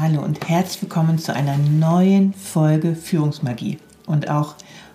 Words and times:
Hallo 0.00 0.22
und 0.22 0.48
herzlich 0.48 0.82
willkommen 0.82 1.18
zu 1.18 1.34
einer 1.34 1.58
neuen 1.58 2.32
Folge 2.32 2.94
Führungsmagie. 2.94 3.78
Und 4.06 4.30
auch 4.30 4.54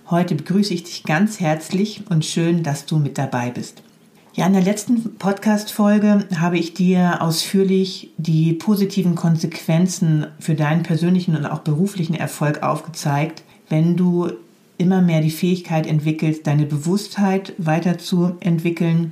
heute 0.09 0.33
begrüße 0.35 0.73
ich 0.73 0.83
dich 0.83 1.03
ganz 1.03 1.41
herzlich 1.41 2.03
und 2.09 2.23
schön, 2.23 2.63
dass 2.63 2.85
du 2.85 2.99
mit 2.99 3.17
dabei 3.17 3.49
bist. 3.49 3.81
Ja, 4.33 4.47
in 4.47 4.53
der 4.53 4.61
letzten 4.61 5.17
Podcast-Folge 5.17 6.25
habe 6.39 6.57
ich 6.57 6.73
dir 6.73 7.21
ausführlich 7.21 8.11
die 8.15 8.53
positiven 8.53 9.15
Konsequenzen 9.15 10.27
für 10.39 10.55
deinen 10.55 10.83
persönlichen 10.83 11.35
und 11.35 11.47
auch 11.47 11.59
beruflichen 11.59 12.15
Erfolg 12.15 12.63
aufgezeigt, 12.63 13.43
wenn 13.67 13.97
du 13.97 14.31
immer 14.77 15.01
mehr 15.01 15.19
die 15.19 15.31
Fähigkeit 15.31 15.85
entwickelst, 15.85 16.47
deine 16.47 16.65
Bewusstheit 16.65 17.51
weiterzuentwickeln 17.57 19.11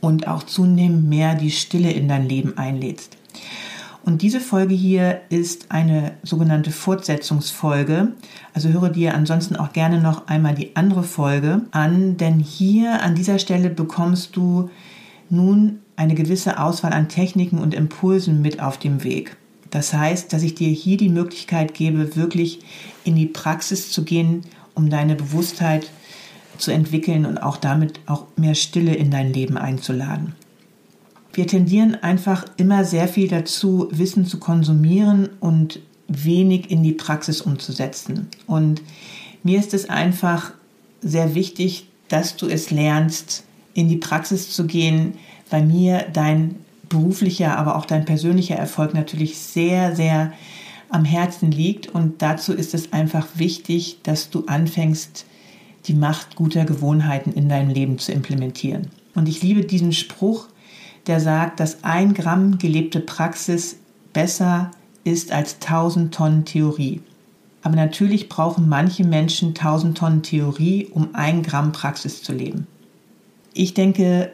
und 0.00 0.26
auch 0.26 0.44
zunehmend 0.44 1.06
mehr 1.06 1.34
die 1.34 1.50
Stille 1.50 1.90
in 1.90 2.08
dein 2.08 2.26
Leben 2.26 2.56
einlädst. 2.56 3.18
Und 4.08 4.22
diese 4.22 4.40
Folge 4.40 4.72
hier 4.72 5.20
ist 5.28 5.66
eine 5.68 6.12
sogenannte 6.22 6.70
Fortsetzungsfolge. 6.70 8.12
Also 8.54 8.70
höre 8.70 8.88
dir 8.88 9.12
ansonsten 9.12 9.54
auch 9.54 9.74
gerne 9.74 10.00
noch 10.00 10.28
einmal 10.28 10.54
die 10.54 10.76
andere 10.76 11.02
Folge 11.02 11.60
an, 11.72 12.16
denn 12.16 12.40
hier 12.40 13.02
an 13.02 13.14
dieser 13.14 13.38
Stelle 13.38 13.68
bekommst 13.68 14.34
du 14.34 14.70
nun 15.28 15.80
eine 15.96 16.14
gewisse 16.14 16.58
Auswahl 16.58 16.94
an 16.94 17.10
Techniken 17.10 17.58
und 17.58 17.74
Impulsen 17.74 18.40
mit 18.40 18.62
auf 18.62 18.78
dem 18.78 19.04
Weg. 19.04 19.36
Das 19.68 19.92
heißt, 19.92 20.32
dass 20.32 20.42
ich 20.42 20.54
dir 20.54 20.70
hier 20.70 20.96
die 20.96 21.10
Möglichkeit 21.10 21.74
gebe, 21.74 22.16
wirklich 22.16 22.60
in 23.04 23.14
die 23.14 23.26
Praxis 23.26 23.92
zu 23.92 24.04
gehen, 24.04 24.40
um 24.74 24.88
deine 24.88 25.16
Bewusstheit 25.16 25.90
zu 26.56 26.70
entwickeln 26.70 27.26
und 27.26 27.36
auch 27.36 27.58
damit 27.58 28.00
auch 28.06 28.24
mehr 28.36 28.54
Stille 28.54 28.94
in 28.94 29.10
dein 29.10 29.34
Leben 29.34 29.58
einzuladen. 29.58 30.32
Wir 31.38 31.46
tendieren 31.46 31.94
einfach 31.94 32.44
immer 32.56 32.84
sehr 32.84 33.06
viel 33.06 33.28
dazu, 33.28 33.86
Wissen 33.92 34.26
zu 34.26 34.40
konsumieren 34.40 35.28
und 35.38 35.78
wenig 36.08 36.68
in 36.68 36.82
die 36.82 36.94
Praxis 36.94 37.40
umzusetzen. 37.42 38.26
Und 38.48 38.82
mir 39.44 39.60
ist 39.60 39.72
es 39.72 39.88
einfach 39.88 40.50
sehr 41.00 41.36
wichtig, 41.36 41.86
dass 42.08 42.34
du 42.34 42.48
es 42.48 42.72
lernst, 42.72 43.44
in 43.72 43.88
die 43.88 43.98
Praxis 43.98 44.50
zu 44.50 44.66
gehen, 44.66 45.12
weil 45.48 45.64
mir 45.64 46.06
dein 46.12 46.56
beruflicher, 46.88 47.56
aber 47.56 47.76
auch 47.76 47.86
dein 47.86 48.04
persönlicher 48.04 48.56
Erfolg 48.56 48.92
natürlich 48.92 49.38
sehr, 49.38 49.94
sehr 49.94 50.32
am 50.88 51.04
Herzen 51.04 51.52
liegt. 51.52 51.86
Und 51.86 52.20
dazu 52.20 52.52
ist 52.52 52.74
es 52.74 52.92
einfach 52.92 53.28
wichtig, 53.34 53.98
dass 54.02 54.30
du 54.30 54.44
anfängst, 54.46 55.24
die 55.84 55.94
Macht 55.94 56.34
guter 56.34 56.64
Gewohnheiten 56.64 57.32
in 57.32 57.48
deinem 57.48 57.70
Leben 57.70 58.00
zu 58.00 58.10
implementieren. 58.10 58.88
Und 59.14 59.28
ich 59.28 59.40
liebe 59.40 59.64
diesen 59.64 59.92
Spruch, 59.92 60.48
der 61.06 61.20
sagt, 61.20 61.60
dass 61.60 61.84
ein 61.84 62.14
Gramm 62.14 62.58
gelebte 62.58 63.00
Praxis 63.00 63.76
besser 64.12 64.70
ist 65.04 65.32
als 65.32 65.54
1000 65.60 66.14
Tonnen 66.14 66.44
Theorie. 66.44 67.00
Aber 67.62 67.76
natürlich 67.76 68.28
brauchen 68.28 68.68
manche 68.68 69.04
Menschen 69.04 69.48
1000 69.48 69.98
Tonnen 69.98 70.22
Theorie, 70.22 70.88
um 70.92 71.14
ein 71.14 71.42
Gramm 71.42 71.72
Praxis 71.72 72.22
zu 72.22 72.32
leben. 72.32 72.66
Ich 73.54 73.74
denke, 73.74 74.32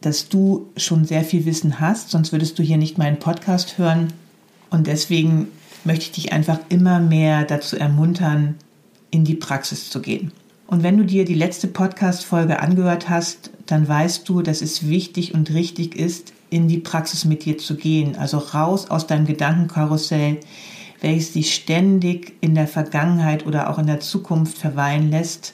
dass 0.00 0.28
du 0.28 0.70
schon 0.76 1.04
sehr 1.04 1.24
viel 1.24 1.44
Wissen 1.44 1.80
hast, 1.80 2.10
sonst 2.10 2.32
würdest 2.32 2.58
du 2.58 2.62
hier 2.62 2.78
nicht 2.78 2.98
meinen 2.98 3.18
Podcast 3.18 3.78
hören. 3.78 4.12
Und 4.70 4.86
deswegen 4.86 5.48
möchte 5.84 6.06
ich 6.06 6.12
dich 6.12 6.32
einfach 6.32 6.58
immer 6.68 6.98
mehr 7.00 7.44
dazu 7.44 7.76
ermuntern, 7.76 8.56
in 9.10 9.24
die 9.24 9.34
Praxis 9.34 9.90
zu 9.90 10.00
gehen. 10.00 10.32
Und 10.72 10.82
wenn 10.82 10.96
du 10.96 11.04
dir 11.04 11.26
die 11.26 11.34
letzte 11.34 11.68
Podcast-Folge 11.68 12.60
angehört 12.60 13.10
hast, 13.10 13.50
dann 13.66 13.86
weißt 13.86 14.26
du, 14.26 14.40
dass 14.40 14.62
es 14.62 14.88
wichtig 14.88 15.34
und 15.34 15.52
richtig 15.52 15.94
ist, 15.94 16.32
in 16.48 16.66
die 16.66 16.78
Praxis 16.78 17.26
mit 17.26 17.44
dir 17.44 17.58
zu 17.58 17.76
gehen. 17.76 18.16
Also 18.16 18.38
raus 18.38 18.88
aus 18.88 19.06
deinem 19.06 19.26
Gedankenkarussell, 19.26 20.40
welches 21.02 21.34
dich 21.34 21.54
ständig 21.54 22.32
in 22.40 22.54
der 22.54 22.66
Vergangenheit 22.66 23.44
oder 23.44 23.68
auch 23.68 23.78
in 23.78 23.86
der 23.86 24.00
Zukunft 24.00 24.56
verweilen 24.56 25.10
lässt, 25.10 25.52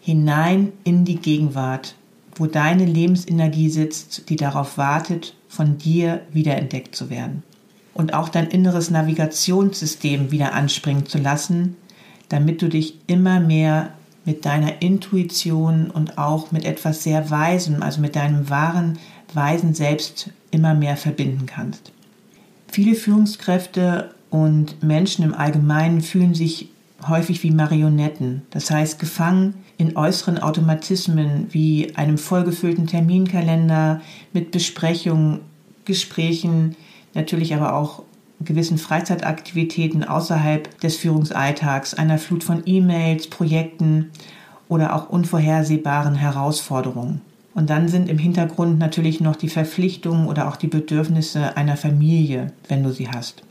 hinein 0.00 0.70
in 0.84 1.04
die 1.04 1.16
Gegenwart, 1.16 1.96
wo 2.36 2.46
deine 2.46 2.84
Lebensenergie 2.84 3.68
sitzt, 3.68 4.28
die 4.28 4.36
darauf 4.36 4.78
wartet, 4.78 5.34
von 5.48 5.76
dir 5.76 6.20
wiederentdeckt 6.32 6.94
zu 6.94 7.10
werden. 7.10 7.42
Und 7.94 8.14
auch 8.14 8.28
dein 8.28 8.46
inneres 8.46 8.90
Navigationssystem 8.90 10.30
wieder 10.30 10.52
anspringen 10.52 11.06
zu 11.06 11.18
lassen, 11.18 11.74
damit 12.28 12.62
du 12.62 12.68
dich 12.68 13.00
immer 13.08 13.40
mehr 13.40 13.94
mit 14.24 14.44
deiner 14.44 14.82
Intuition 14.82 15.90
und 15.90 16.18
auch 16.18 16.52
mit 16.52 16.64
etwas 16.64 17.02
sehr 17.02 17.30
Weisem, 17.30 17.82
also 17.82 18.00
mit 18.00 18.16
deinem 18.16 18.48
wahren, 18.50 18.98
weisen 19.34 19.74
Selbst 19.74 20.30
immer 20.50 20.74
mehr 20.74 20.96
verbinden 20.96 21.46
kannst. 21.46 21.92
Viele 22.68 22.94
Führungskräfte 22.94 24.14
und 24.30 24.82
Menschen 24.82 25.24
im 25.24 25.34
Allgemeinen 25.34 26.00
fühlen 26.00 26.34
sich 26.34 26.68
häufig 27.08 27.42
wie 27.42 27.50
Marionetten, 27.50 28.42
das 28.50 28.70
heißt 28.70 28.98
gefangen 28.98 29.54
in 29.76 29.96
äußeren 29.96 30.38
Automatismen 30.38 31.48
wie 31.50 31.94
einem 31.96 32.16
vollgefüllten 32.16 32.86
Terminkalender 32.86 34.00
mit 34.32 34.52
Besprechungen, 34.52 35.40
Gesprächen, 35.84 36.76
natürlich 37.14 37.54
aber 37.54 37.74
auch 37.74 38.04
gewissen 38.44 38.78
Freizeitaktivitäten 38.78 40.04
außerhalb 40.04 40.80
des 40.80 40.96
Führungsalltags, 40.96 41.94
einer 41.94 42.18
Flut 42.18 42.44
von 42.44 42.62
E-Mails, 42.66 43.28
Projekten 43.28 44.10
oder 44.68 44.94
auch 44.94 45.08
unvorhersehbaren 45.08 46.14
Herausforderungen. 46.14 47.20
Und 47.54 47.68
dann 47.68 47.88
sind 47.88 48.08
im 48.08 48.18
Hintergrund 48.18 48.78
natürlich 48.78 49.20
noch 49.20 49.36
die 49.36 49.48
Verpflichtungen 49.48 50.26
oder 50.26 50.48
auch 50.48 50.56
die 50.56 50.68
Bedürfnisse 50.68 51.56
einer 51.56 51.76
Familie, 51.76 52.52
wenn 52.68 52.82
du 52.82 52.92
sie 52.92 53.08
hast. 53.08 53.42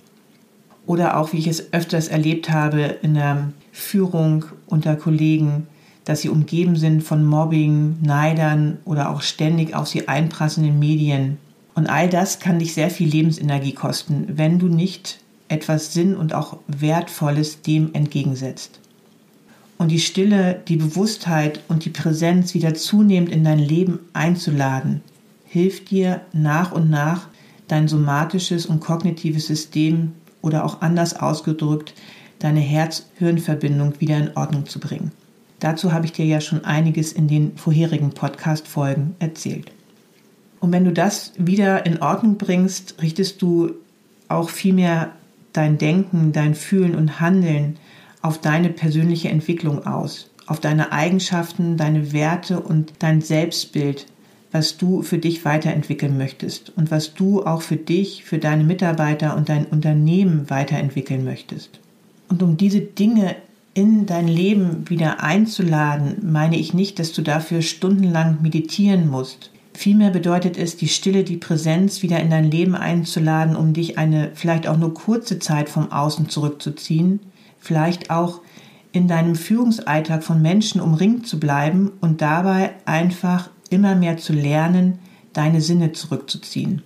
Oder 0.88 1.18
auch, 1.18 1.34
wie 1.34 1.38
ich 1.38 1.48
es 1.48 1.72
öfters 1.74 2.08
erlebt 2.08 2.50
habe 2.50 2.82
in 2.82 3.14
der 3.14 3.52
Führung 3.72 4.46
unter 4.66 4.96
Kollegen, 4.96 5.68
dass 6.06 6.22
sie 6.22 6.30
umgeben 6.30 6.76
sind 6.76 7.04
von 7.04 7.24
Mobbing, 7.24 7.98
Neidern 8.02 8.80
oder 8.86 9.12
auch 9.12 9.22
ständig 9.22 9.76
auf 9.76 9.88
sie 9.88 10.08
einprassenden 10.08 10.80
Medien, 10.80 11.38
und 11.74 11.88
all 11.88 12.10
das 12.10 12.40
kann 12.40 12.60
dich 12.60 12.74
sehr 12.74 12.90
viel 12.90 13.10
Lebensenergie 13.10 13.74
kosten, 13.74 14.28
wenn 14.36 14.60
du 14.60 14.68
nicht 14.68 15.20
etwas 15.48 15.94
Sinn 15.94 16.16
und 16.16 16.34
auch 16.34 16.58
Wertvolles 16.68 17.62
dem 17.62 17.94
entgegensetzt. 17.94 18.80
Und 19.78 19.90
die 19.90 20.00
Stille, 20.00 20.62
die 20.68 20.78
Bewusstheit 20.78 21.62
und 21.68 21.86
die 21.86 21.90
Präsenz 21.90 22.54
wieder 22.54 22.74
zunehmend 22.74 23.32
in 23.32 23.44
dein 23.44 23.60
Leben 23.60 24.00
einzuladen, 24.14 25.02
hilft 25.46 25.90
dir 25.90 26.22
nach 26.34 26.72
und 26.72 26.90
nach 26.90 27.28
dein 27.68 27.88
somatisches 27.88 28.66
und 28.66 28.80
kognitives 28.80 29.48
System 29.48 30.12
oder 30.42 30.66
auch 30.66 30.82
anders 30.82 31.16
ausgedrückt 31.20 31.94
deine 32.40 32.60
Herz-Hirn-Verbindung 32.60 34.00
wieder 34.00 34.18
in 34.18 34.36
Ordnung 34.36 34.66
zu 34.66 34.80
bringen. 34.80 35.12
Dazu 35.60 35.94
habe 35.94 36.06
ich 36.06 36.12
dir 36.12 36.26
ja 36.26 36.42
schon 36.42 36.66
einiges 36.66 37.14
in 37.14 37.28
den 37.28 37.56
vorherigen 37.56 38.12
Podcast-Folgen 38.12 39.16
erzählt. 39.20 39.72
Und 40.62 40.72
wenn 40.72 40.86
du 40.86 40.94
das 40.94 41.34
wieder 41.38 41.86
in 41.86 42.02
Ordnung 42.02 42.38
bringst, 42.38 43.02
richtest 43.02 43.42
du 43.42 43.72
auch 44.30 44.50
viel 44.50 44.74
mehr 44.74 45.12
dein 45.54 45.78
Denken, 45.78 46.32
dein 46.32 46.56
Fühlen 46.56 46.96
und 46.96 47.20
Handeln 47.20 47.78
auf 48.22 48.40
deine 48.40 48.70
persönliche 48.70 49.30
Entwicklung 49.30 49.86
aus, 49.86 50.30
auf 50.46 50.60
deine 50.60 50.92
Eigenschaften, 50.94 51.76
deine 51.78 52.14
Werte 52.14 52.60
und 52.60 52.94
dein 53.00 53.22
Selbstbild, 53.22 54.06
was 54.52 54.78
du 54.78 55.02
für 55.02 55.18
dich 55.18 55.44
weiterentwickeln 55.46 56.18
möchtest 56.18 56.72
und 56.78 56.92
was 56.92 57.16
du 57.16 57.44
auch 57.44 57.64
für 57.64 57.78
dich, 57.78 58.24
für 58.24 58.38
deine 58.38 58.64
Mitarbeiter 58.64 59.36
und 59.36 59.50
dein 59.50 59.66
Unternehmen 59.66 60.50
weiterentwickeln 60.50 61.26
möchtest. 61.26 61.80
Und 62.30 62.44
um 62.44 62.56
diese 62.56 62.82
Dinge 62.82 63.36
in 63.74 64.06
dein 64.06 64.28
Leben 64.28 64.90
wieder 64.90 65.24
einzuladen, 65.24 66.18
meine 66.22 66.58
ich 66.58 66.74
nicht, 66.74 67.00
dass 67.00 67.14
du 67.14 67.24
dafür 67.24 67.62
stundenlang 67.62 68.42
meditieren 68.42 69.10
musst. 69.10 69.50
Vielmehr 69.74 70.10
bedeutet 70.12 70.58
es, 70.58 70.76
die 70.78 70.90
Stille, 70.90 71.24
die 71.24 71.38
Präsenz 71.38 72.02
wieder 72.02 72.20
in 72.20 72.30
dein 72.30 72.52
Leben 72.52 72.76
einzuladen, 72.76 73.56
um 73.56 73.74
dich 73.74 73.98
eine 73.98 74.32
vielleicht 74.34 74.68
auch 74.68 74.78
nur 74.78 74.94
kurze 74.94 75.40
Zeit 75.40 75.70
vom 75.70 75.92
Außen 75.92 76.30
zurückzuziehen, 76.30 77.20
vielleicht 77.60 78.10
auch 78.12 78.42
in 78.92 79.08
deinem 79.08 79.36
Führungsalltag 79.36 80.24
von 80.24 80.42
Menschen 80.42 80.82
umringt 80.82 81.26
zu 81.26 81.40
bleiben 81.40 81.92
und 82.02 82.22
dabei 82.22 82.72
einfach 82.86 83.50
immer 83.70 83.96
mehr 83.96 84.18
zu 84.18 84.34
lernen, 84.34 85.00
deine 85.34 85.62
Sinne 85.62 85.94
zurückzuziehen. 85.94 86.82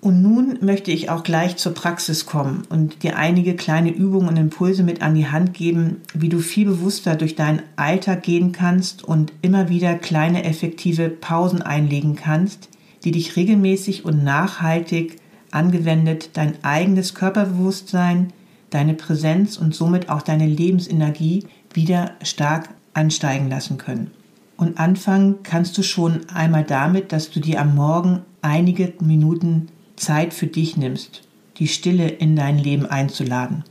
Und 0.00 0.22
nun 0.22 0.58
möchte 0.62 0.90
ich 0.90 1.10
auch 1.10 1.22
gleich 1.22 1.56
zur 1.56 1.74
Praxis 1.74 2.24
kommen 2.24 2.62
und 2.70 3.02
dir 3.02 3.16
einige 3.16 3.54
kleine 3.54 3.90
Übungen 3.90 4.28
und 4.28 4.38
Impulse 4.38 4.82
mit 4.82 5.02
an 5.02 5.14
die 5.14 5.28
Hand 5.28 5.52
geben, 5.52 5.98
wie 6.14 6.30
du 6.30 6.38
viel 6.38 6.66
bewusster 6.66 7.16
durch 7.16 7.36
deinen 7.36 7.62
Alltag 7.76 8.22
gehen 8.22 8.52
kannst 8.52 9.04
und 9.04 9.32
immer 9.42 9.68
wieder 9.68 9.94
kleine 9.96 10.44
effektive 10.44 11.10
Pausen 11.10 11.60
einlegen 11.60 12.16
kannst, 12.16 12.70
die 13.04 13.10
dich 13.10 13.36
regelmäßig 13.36 14.06
und 14.06 14.24
nachhaltig 14.24 15.18
angewendet 15.50 16.30
dein 16.34 16.54
eigenes 16.62 17.14
Körperbewusstsein, 17.14 18.32
deine 18.70 18.94
Präsenz 18.94 19.58
und 19.58 19.74
somit 19.74 20.08
auch 20.08 20.22
deine 20.22 20.46
Lebensenergie 20.46 21.44
wieder 21.74 22.12
stark 22.22 22.70
ansteigen 22.94 23.50
lassen 23.50 23.76
können. 23.76 24.10
Und 24.56 24.78
anfangen 24.78 25.42
kannst 25.42 25.76
du 25.76 25.82
schon 25.82 26.20
einmal 26.32 26.64
damit, 26.64 27.12
dass 27.12 27.30
du 27.30 27.40
dir 27.40 27.60
am 27.60 27.74
Morgen 27.74 28.20
einige 28.42 28.94
Minuten 29.00 29.68
Zeit 30.00 30.34
für 30.34 30.46
dich 30.46 30.76
nimmst, 30.76 31.22
die 31.58 31.68
Stille 31.68 32.08
in 32.08 32.34
dein 32.34 32.58
Leben 32.58 32.86
einzuladen. 32.86 33.64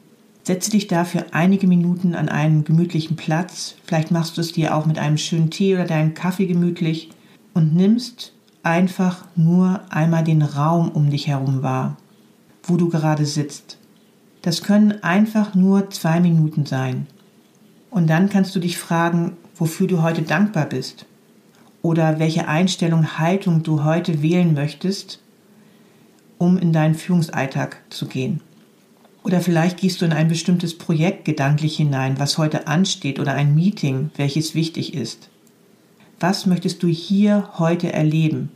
Setze 0.43 0.71
dich 0.71 0.87
dafür 0.87 1.25
einige 1.31 1.67
Minuten 1.67 2.15
an 2.15 2.29
einen 2.29 2.63
gemütlichen 2.63 3.15
Platz, 3.15 3.75
vielleicht 3.83 4.11
machst 4.11 4.37
du 4.37 4.41
es 4.41 4.53
dir 4.53 4.75
auch 4.75 4.85
mit 4.85 4.97
einem 4.97 5.17
schönen 5.17 5.49
Tee 5.49 5.75
oder 5.75 5.85
deinem 5.85 6.13
Kaffee 6.13 6.45
gemütlich 6.45 7.09
und 7.53 7.75
nimmst 7.75 8.33
einfach 8.63 9.25
nur 9.35 9.81
einmal 9.89 10.23
den 10.23 10.41
Raum 10.41 10.89
um 10.89 11.09
dich 11.09 11.27
herum 11.27 11.63
wahr, 11.63 11.97
wo 12.63 12.77
du 12.77 12.89
gerade 12.89 13.25
sitzt. 13.25 13.77
Das 14.41 14.63
können 14.63 15.03
einfach 15.03 15.55
nur 15.55 15.89
zwei 15.89 16.19
Minuten 16.19 16.65
sein. 16.65 17.07
Und 17.89 18.07
dann 18.07 18.29
kannst 18.29 18.55
du 18.55 18.59
dich 18.59 18.77
fragen, 18.77 19.35
wofür 19.55 19.87
du 19.87 20.01
heute 20.01 20.21
dankbar 20.21 20.65
bist 20.65 21.05
oder 21.81 22.19
welche 22.19 22.47
Einstellung, 22.47 23.17
Haltung 23.17 23.63
du 23.63 23.83
heute 23.83 24.21
wählen 24.21 24.53
möchtest, 24.53 25.19
um 26.39 26.57
in 26.57 26.73
deinen 26.73 26.95
Führungsalltag 26.95 27.83
zu 27.91 28.07
gehen. 28.07 28.41
Oder 29.21 29.41
vielleicht 29.41 29.77
gehst 29.77 30.01
du 30.01 30.05
in 30.05 30.13
ein 30.13 30.29
bestimmtes 30.29 30.75
Projekt 30.75 31.25
gedanklich 31.25 31.77
hinein, 31.77 32.17
was 32.17 32.39
heute 32.39 32.65
ansteht, 32.65 33.19
oder 33.19 33.35
ein 33.35 33.53
Meeting, 33.53 34.09
welches 34.15 34.55
wichtig 34.55 34.95
ist. 34.95 35.29
Was 36.19 36.47
möchtest 36.47 36.81
du 36.81 36.87
hier 36.87 37.49
heute 37.59 37.93
erleben? 37.93 38.49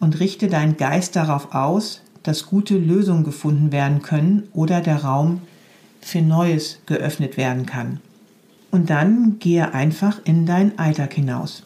Und 0.00 0.20
richte 0.20 0.48
deinen 0.48 0.76
Geist 0.76 1.16
darauf 1.16 1.54
aus, 1.54 2.00
dass 2.22 2.46
gute 2.46 2.78
Lösungen 2.78 3.24
gefunden 3.24 3.72
werden 3.72 4.02
können 4.02 4.48
oder 4.52 4.80
der 4.80 5.04
Raum 5.04 5.42
für 6.00 6.22
Neues 6.22 6.80
geöffnet 6.86 7.36
werden 7.36 7.66
kann. 7.66 8.00
Und 8.70 8.90
dann 8.90 9.38
gehe 9.38 9.74
einfach 9.74 10.20
in 10.24 10.46
deinen 10.46 10.78
Alltag 10.78 11.14
hinaus. 11.14 11.65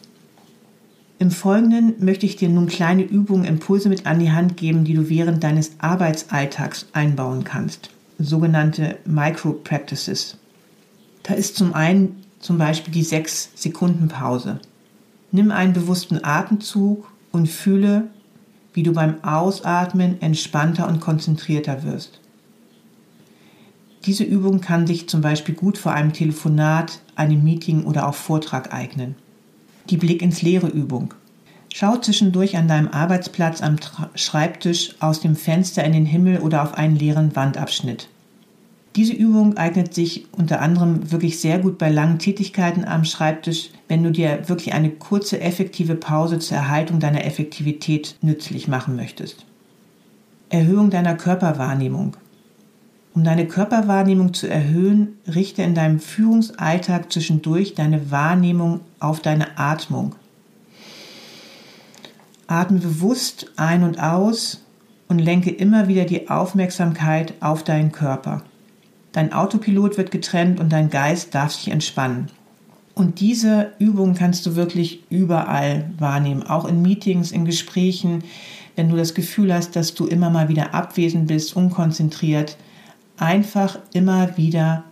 Im 1.21 1.29
Folgenden 1.29 2.03
möchte 2.03 2.25
ich 2.25 2.35
dir 2.35 2.49
nun 2.49 2.65
kleine 2.65 3.03
Übungen, 3.03 3.45
Impulse 3.45 3.89
mit 3.89 4.07
an 4.07 4.17
die 4.17 4.31
Hand 4.31 4.57
geben, 4.57 4.85
die 4.85 4.95
du 4.95 5.07
während 5.07 5.43
deines 5.43 5.73
Arbeitsalltags 5.77 6.87
einbauen 6.93 7.43
kannst. 7.43 7.91
Sogenannte 8.17 8.97
Micro-Practices. 9.05 10.37
Da 11.21 11.35
ist 11.35 11.57
zum 11.57 11.75
einen 11.75 12.23
zum 12.39 12.57
Beispiel 12.57 12.91
die 12.91 13.05
6-Sekunden-Pause. 13.05 14.61
Nimm 15.31 15.51
einen 15.51 15.73
bewussten 15.73 16.23
Atemzug 16.23 17.07
und 17.31 17.47
fühle, 17.47 18.07
wie 18.73 18.81
du 18.81 18.91
beim 18.91 19.23
Ausatmen 19.23 20.19
entspannter 20.23 20.87
und 20.87 21.01
konzentrierter 21.01 21.83
wirst. 21.83 22.19
Diese 24.07 24.23
Übung 24.23 24.59
kann 24.59 24.87
sich 24.87 25.07
zum 25.07 25.21
Beispiel 25.21 25.53
gut 25.53 25.77
vor 25.77 25.91
einem 25.91 26.13
Telefonat, 26.13 26.99
einem 27.15 27.43
Meeting 27.43 27.83
oder 27.83 28.07
auch 28.07 28.15
Vortrag 28.15 28.73
eignen 28.73 29.13
die 29.91 29.97
Blick 29.97 30.21
ins 30.21 30.41
Leere 30.41 30.67
Übung. 30.67 31.13
Schau 31.73 31.97
zwischendurch 31.97 32.57
an 32.57 32.67
deinem 32.67 32.87
Arbeitsplatz 32.89 33.61
am 33.61 33.77
Schreibtisch 34.15 34.95
aus 34.99 35.21
dem 35.21 35.35
Fenster 35.35 35.83
in 35.83 35.93
den 35.93 36.05
Himmel 36.05 36.39
oder 36.39 36.63
auf 36.63 36.73
einen 36.73 36.95
leeren 36.95 37.35
Wandabschnitt. 37.35 38.09
Diese 38.97 39.13
Übung 39.13 39.55
eignet 39.55 39.93
sich 39.93 40.25
unter 40.33 40.61
anderem 40.61 41.11
wirklich 41.11 41.39
sehr 41.39 41.59
gut 41.59 41.77
bei 41.77 41.89
langen 41.89 42.19
Tätigkeiten 42.19 42.83
am 42.83 43.05
Schreibtisch, 43.05 43.69
wenn 43.87 44.03
du 44.03 44.11
dir 44.11 44.49
wirklich 44.49 44.73
eine 44.73 44.89
kurze, 44.89 45.39
effektive 45.39 45.95
Pause 45.95 46.39
zur 46.39 46.57
Erhaltung 46.57 46.99
deiner 46.99 47.23
Effektivität 47.23 48.15
nützlich 48.21 48.67
machen 48.67 48.97
möchtest. 48.97 49.45
Erhöhung 50.49 50.89
deiner 50.89 51.15
Körperwahrnehmung. 51.15 52.17
Um 53.13 53.25
deine 53.25 53.45
Körperwahrnehmung 53.45 54.33
zu 54.33 54.47
erhöhen, 54.47 55.17
richte 55.27 55.63
in 55.63 55.75
deinem 55.75 55.99
Führungsalltag 55.99 57.11
zwischendurch 57.11 57.75
deine 57.75 58.09
Wahrnehmung 58.09 58.79
auf 58.99 59.19
deine 59.19 59.57
Atmung. 59.57 60.15
Atme 62.47 62.79
bewusst 62.79 63.51
ein 63.57 63.83
und 63.83 64.01
aus 64.01 64.63
und 65.09 65.19
lenke 65.19 65.49
immer 65.49 65.89
wieder 65.89 66.05
die 66.05 66.29
Aufmerksamkeit 66.29 67.33
auf 67.41 67.63
deinen 67.63 67.91
Körper. 67.91 68.43
Dein 69.11 69.33
Autopilot 69.33 69.97
wird 69.97 70.11
getrennt 70.11 70.61
und 70.61 70.71
dein 70.71 70.89
Geist 70.89 71.35
darf 71.35 71.51
sich 71.51 71.69
entspannen. 71.69 72.27
Und 72.95 73.19
diese 73.19 73.73
Übung 73.79 74.13
kannst 74.15 74.45
du 74.45 74.55
wirklich 74.55 75.03
überall 75.09 75.91
wahrnehmen, 75.97 76.43
auch 76.43 76.65
in 76.65 76.81
Meetings, 76.81 77.31
in 77.31 77.43
Gesprächen, 77.43 78.23
wenn 78.77 78.89
du 78.89 78.95
das 78.95 79.13
Gefühl 79.13 79.53
hast, 79.53 79.75
dass 79.75 79.95
du 79.95 80.07
immer 80.07 80.29
mal 80.29 80.47
wieder 80.47 80.73
abwesend 80.73 81.27
bist, 81.27 81.57
unkonzentriert 81.57 82.55
einfach 83.21 83.77
immer 83.93 84.35
wieder 84.35 84.83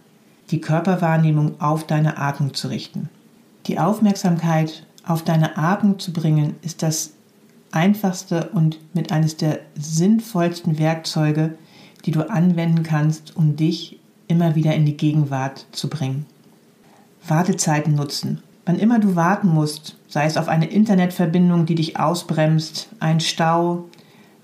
die 0.52 0.62
Körperwahrnehmung 0.62 1.60
auf 1.60 1.86
deine 1.86 2.18
Atmung 2.18 2.54
zu 2.54 2.68
richten. 2.68 3.10
Die 3.66 3.80
Aufmerksamkeit 3.80 4.86
auf 5.06 5.24
deine 5.24 5.58
Atmung 5.58 6.00
zu 6.00 6.14
bringen, 6.14 6.56
ist 6.62 6.84
das 6.84 7.14
einfachste 7.72 8.50
und 8.50 8.80
mit 8.94 9.12
eines 9.12 9.38
der 9.38 9.60
sinnvollsten 9.76 10.80
Werkzeuge, 10.80 11.56
die 12.06 12.12
du 12.12 12.30
anwenden 12.30 12.84
kannst, 12.84 13.36
um 13.36 13.56
dich 13.56 14.00
immer 14.28 14.56
wieder 14.56 14.76
in 14.76 14.86
die 14.86 14.98
Gegenwart 14.98 15.66
zu 15.72 15.90
bringen. 15.90 16.26
Wartezeiten 17.28 17.96
nutzen. 17.96 18.42
Wann 18.66 18.78
immer 18.78 19.00
du 19.00 19.16
warten 19.16 19.50
musst, 19.50 19.98
sei 20.08 20.26
es 20.26 20.38
auf 20.38 20.48
eine 20.48 20.68
Internetverbindung, 20.68 21.66
die 21.66 21.76
dich 21.76 22.00
ausbremst, 22.00 22.90
ein 23.00 23.20
Stau, 23.20 23.86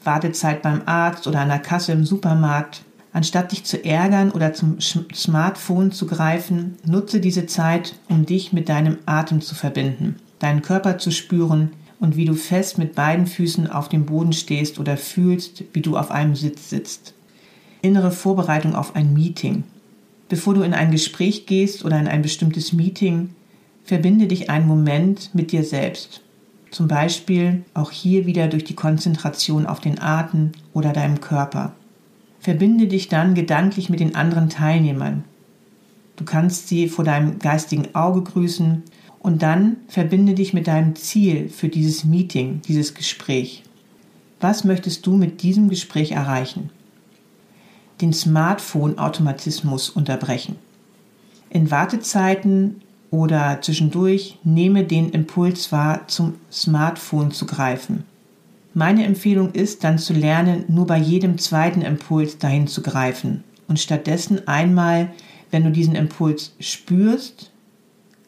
Wartezeit 0.03 0.63
beim 0.63 0.81
Arzt 0.85 1.27
oder 1.27 1.41
an 1.41 1.49
der 1.49 1.59
Kasse 1.59 1.91
im 1.91 2.05
Supermarkt, 2.05 2.83
Anstatt 3.15 3.53
dich 3.53 3.63
zu 3.63 3.81
ärgern 3.85 4.29
oder 4.29 4.51
zum 4.51 4.81
Smartphone 4.81 5.93
zu 5.93 6.05
greifen, 6.05 6.75
nutze 6.85 7.21
diese 7.21 7.45
Zeit, 7.45 7.95
um 8.09 8.25
dich 8.25 8.51
mit 8.51 8.67
deinem 8.67 8.97
Atem 9.05 9.39
zu 9.39 9.55
verbinden, 9.55 10.17
deinen 10.39 10.61
Körper 10.61 10.97
zu 10.97 11.11
spüren 11.11 11.71
und 12.01 12.17
wie 12.17 12.25
du 12.25 12.33
fest 12.33 12.77
mit 12.77 12.93
beiden 12.93 13.25
Füßen 13.25 13.71
auf 13.71 13.87
dem 13.87 14.05
Boden 14.05 14.33
stehst 14.33 14.79
oder 14.79 14.97
fühlst, 14.97 15.63
wie 15.71 15.79
du 15.79 15.95
auf 15.95 16.11
einem 16.11 16.35
Sitz 16.35 16.69
sitzt. 16.69 17.13
Innere 17.81 18.11
Vorbereitung 18.11 18.75
auf 18.75 18.97
ein 18.97 19.13
Meeting. 19.13 19.63
Bevor 20.27 20.53
du 20.53 20.63
in 20.63 20.73
ein 20.73 20.91
Gespräch 20.91 21.45
gehst 21.45 21.85
oder 21.85 21.97
in 21.97 22.09
ein 22.09 22.21
bestimmtes 22.21 22.73
Meeting, 22.73 23.29
verbinde 23.85 24.27
dich 24.27 24.49
einen 24.49 24.67
Moment 24.67 25.33
mit 25.33 25.53
dir 25.53 25.63
selbst. 25.63 26.19
Zum 26.69 26.89
Beispiel 26.89 27.63
auch 27.75 27.91
hier 27.91 28.25
wieder 28.25 28.49
durch 28.49 28.65
die 28.65 28.75
Konzentration 28.75 29.67
auf 29.67 29.79
den 29.79 30.01
Atem 30.01 30.51
oder 30.73 30.91
deinem 30.91 31.21
Körper. 31.21 31.71
Verbinde 32.45 32.85
dich 32.85 33.07
dann 33.07 33.33
gedanklich 33.33 33.89
mit 33.89 33.99
den 33.99 34.13
anderen 34.13 34.49
Teilnehmern. 34.49 35.23
Du 36.15 36.25
kannst 36.25 36.67
sie 36.67 36.87
vor 36.87 37.03
deinem 37.03 37.39
geistigen 37.39 37.95
Auge 37.95 38.21
grüßen 38.21 38.83
und 39.17 39.41
dann 39.41 39.77
verbinde 39.87 40.35
dich 40.35 40.53
mit 40.53 40.67
deinem 40.67 40.95
Ziel 40.95 41.49
für 41.49 41.69
dieses 41.69 42.03
Meeting, 42.03 42.61
dieses 42.67 42.93
Gespräch. 42.93 43.63
Was 44.39 44.63
möchtest 44.63 45.07
du 45.07 45.15
mit 45.15 45.41
diesem 45.41 45.69
Gespräch 45.69 46.11
erreichen? 46.11 46.69
Den 47.99 48.13
Smartphone-Automatismus 48.13 49.89
unterbrechen. 49.89 50.57
In 51.49 51.71
Wartezeiten 51.71 52.83
oder 53.09 53.57
zwischendurch 53.59 54.37
nehme 54.43 54.83
den 54.83 55.09
Impuls 55.09 55.71
wahr, 55.71 56.07
zum 56.07 56.35
Smartphone 56.51 57.31
zu 57.31 57.47
greifen. 57.47 58.03
Meine 58.77 59.05
Empfehlung 59.05 59.53
ist 59.53 59.85
dann 59.85 59.97
zu 59.97 60.11
lernen, 60.11 60.65
nur 60.67 60.85
bei 60.85 60.97
jedem 60.97 61.37
zweiten 61.37 61.81
Impuls 61.81 62.39
dahin 62.39 62.67
zu 62.67 62.81
greifen 62.81 63.45
und 63.69 63.79
stattdessen 63.79 64.49
einmal, 64.49 65.13
wenn 65.49 65.63
du 65.63 65.71
diesen 65.71 65.95
Impuls 65.95 66.53
spürst, 66.59 67.53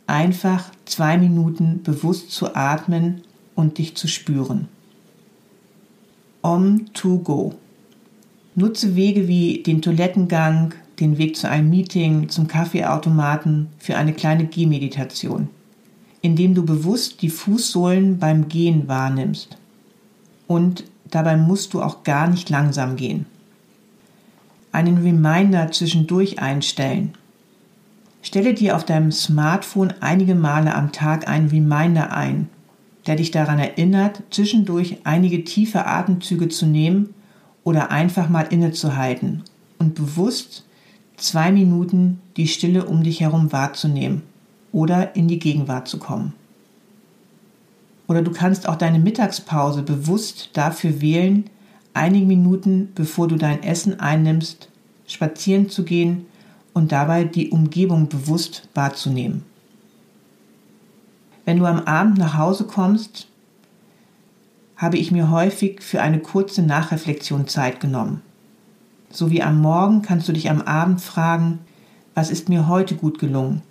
einfach 0.06 0.72
zwei 0.86 1.18
Minuten 1.18 1.84
bewusst 1.84 2.32
zu 2.32 2.56
atmen 2.56 3.24
und 3.56 3.78
dich 3.78 3.98
zu 3.98 4.08
spüren. 4.08 4.70
Om 6.42 6.94
to 6.94 7.18
go. 7.18 7.56
Nutze 8.56 8.96
Wege 8.96 9.28
wie 9.28 9.62
den 9.64 9.82
Toilettengang, 9.82 10.74
den 11.02 11.18
Weg 11.18 11.36
zu 11.36 11.50
einem 11.50 11.70
Meeting, 11.70 12.30
zum 12.30 12.48
Kaffeeautomaten 12.48 13.68
für 13.80 13.98
eine 13.98 14.14
kleine 14.14 14.46
Gehmeditation, 14.46 15.50
indem 16.22 16.56
du 16.56 16.64
bewusst 16.64 17.22
die 17.22 17.30
Fußsohlen 17.30 18.18
beim 18.18 18.48
Gehen 18.48 18.88
wahrnimmst. 18.88 19.58
Und 20.48 20.86
dabei 21.12 21.38
musst 21.38 21.74
du 21.74 21.82
auch 21.82 22.04
gar 22.04 22.28
nicht 22.28 22.50
langsam 22.50 22.96
gehen. 22.96 23.26
Einen 24.72 24.98
Reminder 24.98 25.72
zwischendurch 25.72 26.40
einstellen. 26.40 27.14
Stelle 28.22 28.54
dir 28.54 28.76
auf 28.76 28.84
deinem 28.84 29.12
Smartphone 29.12 29.94
einige 30.00 30.36
Male 30.36 30.74
am 30.74 30.92
Tag 30.92 31.28
einen 31.28 31.50
Reminder 31.50 32.12
ein, 32.12 32.50
der 33.06 33.16
dich 33.16 33.32
daran 33.32 33.60
erinnert, 33.60 34.24
zwischendurch 34.32 34.98
einige 35.06 35.44
tiefe 35.44 35.86
Atemzüge 35.86 36.50
zu 36.50 36.66
nehmen 36.66 37.14
oder 37.64 37.92
einfach 37.92 38.30
mal 38.30 38.42
innezuhalten 38.42 39.44
und 39.80 39.96
bewusst 39.96 40.66
zwei 41.16 41.52
Minuten 41.52 42.22
die 42.36 42.48
Stille 42.48 42.86
um 42.86 43.04
dich 43.04 43.22
herum 43.22 43.52
wahrzunehmen 43.52 44.24
oder 44.72 45.16
in 45.16 45.28
die 45.28 45.40
Gegenwart 45.40 45.88
zu 45.88 45.98
kommen. 45.98 46.34
Oder 48.08 48.22
du 48.22 48.32
kannst 48.32 48.68
auch 48.68 48.76
deine 48.76 49.00
Mittagspause 49.00 49.84
bewusst 49.84 50.52
dafür 50.54 51.02
wählen, 51.02 51.50
einige 51.94 52.26
Minuten 52.26 52.92
bevor 52.96 53.28
du 53.28 53.36
dein 53.36 53.64
Essen 53.64 54.00
einnimmst, 54.00 54.70
spazieren 55.08 55.70
zu 55.70 55.84
gehen 55.84 56.26
und 56.74 56.92
dabei 56.92 57.24
die 57.24 57.50
Umgebung 57.50 58.08
bewusst 58.08 58.70
wahrzunehmen. 58.74 59.44
Wenn 61.44 61.60
du 61.60 61.66
am 61.66 61.80
Abend 61.80 62.18
nach 62.18 62.38
Hause 62.38 62.66
kommst, 62.66 63.28
habe 64.76 64.98
ich 64.98 65.12
mir 65.12 65.32
häufig 65.32 65.82
für 65.82 66.02
eine 66.02 66.20
kurze 66.20 66.62
Nachreflexion 66.62 67.48
Zeit 67.48 67.80
genommen. 67.80 68.22
So 69.10 69.32
wie 69.32 69.42
am 69.42 69.62
Morgen 69.62 70.02
kannst 70.02 70.28
du 70.28 70.34
dich 70.34 70.50
am 70.50 70.62
Abend 70.62 71.02
fragen, 71.02 71.60
was 72.14 72.30
ist 72.30 72.50
mir 72.50 72.68
heute 72.68 72.96
gut 72.96 73.20
gelungen? 73.20 73.62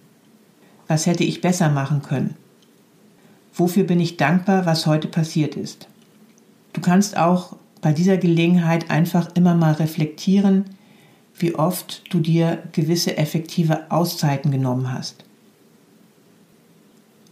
Was 0.88 1.06
hätte 1.06 1.24
ich 1.24 1.40
besser 1.40 1.68
machen 1.68 2.02
können? 2.02 2.34
Wofür 3.56 3.84
bin 3.84 4.00
ich 4.00 4.18
dankbar, 4.18 4.66
was 4.66 4.86
heute 4.86 5.08
passiert 5.08 5.56
ist? 5.56 5.88
Du 6.74 6.82
kannst 6.82 7.16
auch 7.16 7.56
bei 7.80 7.94
dieser 7.94 8.18
Gelegenheit 8.18 8.90
einfach 8.90 9.34
immer 9.34 9.54
mal 9.54 9.72
reflektieren, 9.72 10.66
wie 11.38 11.54
oft 11.54 12.02
du 12.10 12.20
dir 12.20 12.62
gewisse 12.72 13.16
effektive 13.16 13.90
Auszeiten 13.90 14.50
genommen 14.50 14.92
hast. 14.92 15.24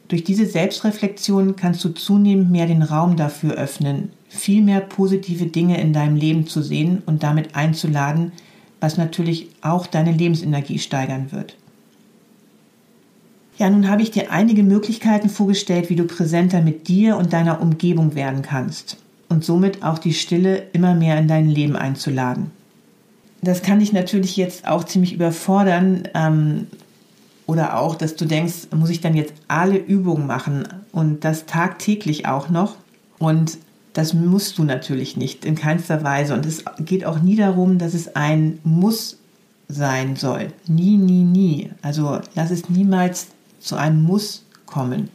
Durch 0.09 0.25
diese 0.25 0.47
Selbstreflexion 0.47 1.57
kannst 1.57 1.85
du 1.85 1.91
zunehmend 1.91 2.51
mehr 2.51 2.67
den 2.67 2.83
Raum 2.83 3.17
dafür 3.17 3.55
öffnen, 3.55 4.11
viel 4.29 4.63
mehr 4.63 4.81
positive 4.81 5.47
Dinge 5.47 5.81
in 5.81 5.93
deinem 5.93 6.17
Leben 6.17 6.47
zu 6.47 6.63
sehen 6.63 7.03
und 7.05 7.23
damit 7.23 7.55
einzuladen, 7.55 8.33
was 8.81 8.97
natürlich 8.97 9.49
auch 9.61 9.87
deine 9.87 10.13
Lebensenergie 10.13 10.79
steigern 10.79 11.33
wird. 11.33 11.57
Ja, 13.57 13.71
nun 13.71 13.89
habe 13.89 14.03
ich 14.03 14.11
dir 14.11 14.31
einige 14.33 14.63
Möglichkeiten 14.63 15.29
vorgestellt, 15.29 15.91
wie 15.91 15.97
du 15.97 16.05
präsenter 16.05 16.61
mit 16.61 16.89
dir 16.89 17.17
und 17.17 17.33
deiner 17.33 17.61
Umgebung 17.61 18.15
werden 18.15 18.43
kannst 18.43 18.97
und 19.29 19.45
somit 19.45 19.83
auch 19.83 19.99
die 19.99 20.15
Stille 20.15 20.65
immer 20.73 20.95
mehr 20.95 21.19
in 21.19 21.29
dein 21.29 21.49
Leben 21.49 21.77
einzuladen. 21.77 22.51
Das 23.43 23.63
kann 23.63 23.79
dich 23.79 23.93
natürlich 23.93 24.37
jetzt 24.37 24.67
auch 24.67 24.85
ziemlich 24.85 25.13
überfordern, 25.13 26.09
ähm, 26.15 26.67
oder 27.47 27.79
auch, 27.79 27.95
dass 27.95 28.17
du 28.17 28.25
denkst, 28.25 28.69
muss 28.75 28.91
ich 28.91 29.01
dann 29.01 29.15
jetzt 29.15 29.35
alle 29.49 29.77
Übungen 29.77 30.27
machen 30.27 30.67
und 30.93 31.25
das 31.25 31.47
tagtäglich 31.47 32.27
auch 32.27 32.49
noch. 32.49 32.77
Und 33.19 33.59
das 33.93 34.15
musst 34.15 34.59
du 34.59 34.65
natürlich 34.65 35.17
nicht, 35.17 35.45
in 35.45 35.55
keinster 35.55 36.03
Weise. 36.03 36.35
Und 36.35 36.47
es 36.47 36.65
geht 36.81 37.05
auch 37.05 37.21
nie 37.21 37.37
darum, 37.37 37.79
dass 37.79 37.95
es 37.95 38.17
ein 38.17 38.59
Muss 38.65 39.19
sein 39.69 40.17
soll. 40.17 40.49
Nie, 40.67 40.97
nie, 40.97 41.23
nie. 41.23 41.71
Also 41.83 42.21
lass 42.35 42.51
es 42.51 42.69
niemals 42.69 43.29
zu 43.65 43.77
einem 43.77 44.03
Muss 44.03 44.45
kommen. 44.67 45.09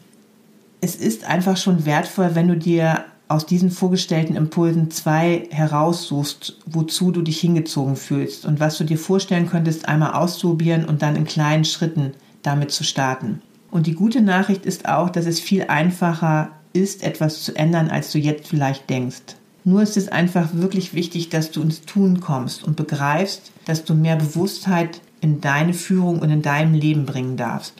Es 0.81 0.95
ist 0.95 1.25
einfach 1.25 1.57
schon 1.57 1.85
wertvoll, 1.85 2.35
wenn 2.35 2.47
du 2.47 2.57
dir 2.57 3.05
aus 3.27 3.45
diesen 3.45 3.69
vorgestellten 3.69 4.35
Impulsen 4.35 4.89
zwei 4.89 5.47
heraussuchst, 5.51 6.57
wozu 6.65 7.11
du 7.11 7.21
dich 7.21 7.39
hingezogen 7.39 7.95
fühlst 7.95 8.45
und 8.45 8.59
was 8.59 8.77
du 8.77 8.85
dir 8.85 8.97
vorstellen 8.97 9.47
könntest, 9.47 9.87
einmal 9.87 10.13
auszuprobieren 10.13 10.85
und 10.85 11.03
dann 11.03 11.15
in 11.15 11.25
kleinen 11.25 11.63
Schritten 11.63 12.13
damit 12.41 12.71
zu 12.71 12.83
starten. 12.83 13.41
Und 13.69 13.85
die 13.85 13.93
gute 13.93 14.21
Nachricht 14.21 14.65
ist 14.65 14.87
auch, 14.87 15.11
dass 15.11 15.27
es 15.27 15.39
viel 15.39 15.65
einfacher 15.67 16.49
ist, 16.73 17.03
etwas 17.03 17.43
zu 17.43 17.55
ändern, 17.55 17.89
als 17.89 18.11
du 18.11 18.17
jetzt 18.17 18.47
vielleicht 18.47 18.89
denkst. 18.89 19.35
Nur 19.63 19.83
ist 19.83 19.97
es 19.97 20.07
einfach 20.07 20.49
wirklich 20.53 20.95
wichtig, 20.95 21.29
dass 21.29 21.51
du 21.51 21.61
ins 21.61 21.81
Tun 21.81 22.21
kommst 22.21 22.63
und 22.63 22.77
begreifst, 22.77 23.51
dass 23.65 23.83
du 23.83 23.93
mehr 23.93 24.15
Bewusstheit 24.15 25.01
in 25.21 25.41
deine 25.41 25.73
Führung 25.73 26.19
und 26.19 26.31
in 26.31 26.41
deinem 26.41 26.73
Leben 26.73 27.05
bringen 27.05 27.37
darfst. 27.37 27.73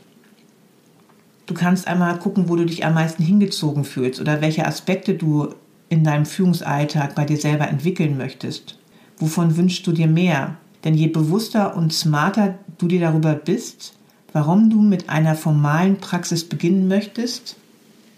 Du 1.50 1.56
kannst 1.56 1.88
einmal 1.88 2.20
gucken, 2.20 2.48
wo 2.48 2.56
du 2.56 2.64
dich 2.64 2.86
am 2.86 2.94
meisten 2.94 3.24
hingezogen 3.24 3.84
fühlst 3.84 4.22
oder 4.22 4.40
welche 4.40 4.68
Aspekte 4.68 5.16
du 5.16 5.56
in 5.90 6.04
deinem 6.04 6.28
Führungsalltag 6.28 7.16
bei 7.16 7.26
dir 7.26 7.38
selber 7.38 7.68
entwickeln 7.68 8.18
möchtest. 8.18 8.78
Wovon 9.18 9.58
wünschst 9.58 9.88
du 9.88 9.92
dir 9.92 10.06
mehr? 10.06 10.58
Denn 10.84 10.94
je 10.94 11.08
bewusster 11.08 11.76
und 11.76 11.92
smarter 11.92 12.60
du 12.78 12.88
dir 12.88 13.00
darüber 13.00 13.34
bist, 13.34 13.96
warum 14.32 14.70
du 14.70 14.80
mit 14.80 15.10
einer 15.10 15.34
formalen 15.34 15.98
Praxis 15.98 16.48
beginnen 16.48 16.88
möchtest, 16.88 17.56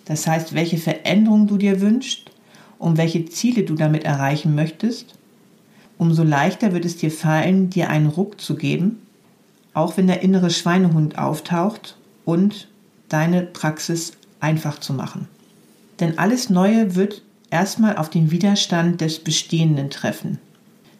das 0.03 0.27
heißt, 0.27 0.53
welche 0.53 0.77
Veränderung 0.77 1.47
du 1.47 1.55
dir 1.55 1.79
wünschst, 1.79 2.31
um 2.79 2.97
welche 2.97 3.23
Ziele 3.27 3.63
du 3.63 3.75
damit 3.75 4.03
erreichen 4.03 4.55
möchtest, 4.55 5.15
umso 5.97 6.23
leichter 6.23 6.73
wird 6.73 6.83
es 6.83 6.97
dir 6.97 7.11
fallen, 7.11 7.69
dir 7.69 7.89
einen 7.89 8.07
Ruck 8.07 8.41
zu 8.41 8.55
geben, 8.55 9.00
auch 9.73 9.95
wenn 9.95 10.07
der 10.07 10.21
innere 10.21 10.50
Schweinehund 10.50 11.17
auftaucht 11.17 11.95
und 12.25 12.67
deine 13.11 13.43
Praxis 13.43 14.13
einfach 14.39 14.79
zu 14.79 14.93
machen. 14.93 15.27
Denn 15.99 16.17
alles 16.17 16.49
Neue 16.49 16.95
wird 16.95 17.21
erstmal 17.49 17.97
auf 17.97 18.09
den 18.09 18.31
Widerstand 18.31 19.01
des 19.01 19.19
Bestehenden 19.19 19.89
treffen. 19.89 20.39